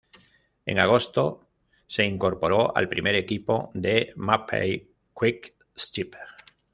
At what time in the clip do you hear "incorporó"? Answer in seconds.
2.03-2.75